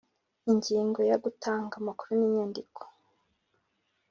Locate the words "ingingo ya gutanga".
0.51-1.73